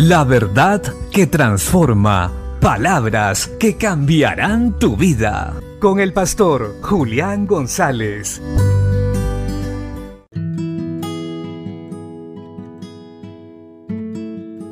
[0.00, 2.32] La verdad que transforma.
[2.60, 5.60] Palabras que cambiarán tu vida.
[5.80, 8.40] Con el pastor Julián González.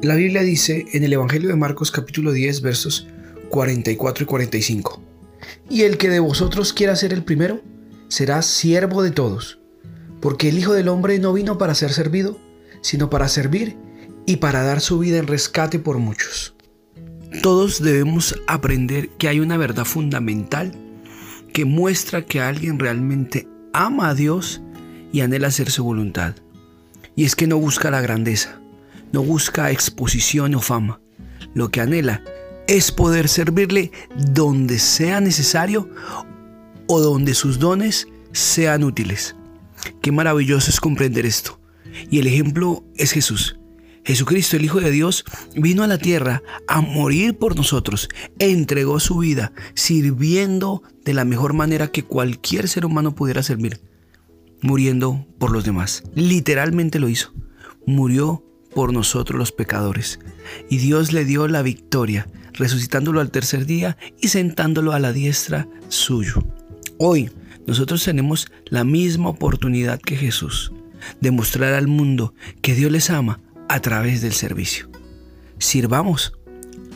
[0.00, 3.08] La Biblia dice en el Evangelio de Marcos capítulo 10 versos
[3.48, 5.02] 44 y 45.
[5.68, 7.62] Y el que de vosotros quiera ser el primero,
[8.06, 9.58] será siervo de todos.
[10.20, 12.38] Porque el Hijo del Hombre no vino para ser servido,
[12.80, 13.85] sino para servir
[14.26, 16.54] y para dar su vida en rescate por muchos.
[17.42, 20.72] Todos debemos aprender que hay una verdad fundamental
[21.52, 24.60] que muestra que alguien realmente ama a Dios
[25.12, 26.34] y anhela hacer su voluntad.
[27.14, 28.60] Y es que no busca la grandeza,
[29.12, 31.00] no busca exposición o fama.
[31.54, 32.22] Lo que anhela
[32.66, 35.88] es poder servirle donde sea necesario
[36.88, 39.36] o donde sus dones sean útiles.
[40.02, 41.60] Qué maravilloso es comprender esto.
[42.10, 43.56] Y el ejemplo es Jesús.
[44.06, 45.24] Jesucristo, el Hijo de Dios,
[45.56, 51.54] vino a la tierra a morir por nosotros, entregó su vida sirviendo de la mejor
[51.54, 53.80] manera que cualquier ser humano pudiera servir,
[54.62, 56.04] muriendo por los demás.
[56.14, 57.32] Literalmente lo hizo.
[57.84, 60.20] Murió por nosotros los pecadores.
[60.70, 65.68] Y Dios le dio la victoria, resucitándolo al tercer día y sentándolo a la diestra
[65.88, 66.44] suyo.
[66.98, 67.28] Hoy
[67.66, 70.72] nosotros tenemos la misma oportunidad que Jesús
[71.20, 74.90] de mostrar al mundo que Dios les ama a través del servicio.
[75.58, 76.32] Sirvamos,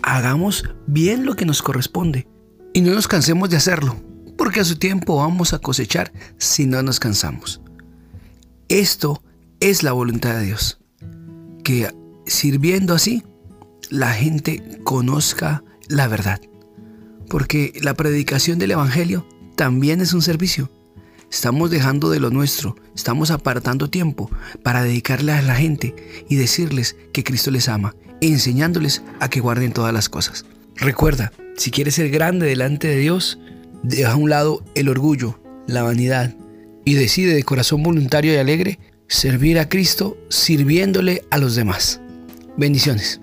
[0.02, 2.26] hagamos bien lo que nos corresponde
[2.72, 3.96] y no nos cansemos de hacerlo,
[4.36, 7.60] porque a su tiempo vamos a cosechar si no nos cansamos.
[8.68, 9.22] Esto
[9.60, 10.80] es la voluntad de Dios,
[11.64, 11.92] que
[12.26, 13.24] sirviendo así,
[13.90, 16.40] la gente conozca la verdad,
[17.28, 20.70] porque la predicación del Evangelio también es un servicio.
[21.30, 24.30] Estamos dejando de lo nuestro, estamos apartando tiempo
[24.64, 25.94] para dedicarle a la gente
[26.28, 30.44] y decirles que Cristo les ama, enseñándoles a que guarden todas las cosas.
[30.74, 33.38] Recuerda, si quieres ser grande delante de Dios,
[33.82, 36.34] deja a un lado el orgullo, la vanidad
[36.84, 42.00] y decide de corazón voluntario y alegre servir a Cristo sirviéndole a los demás.
[42.56, 43.20] Bendiciones.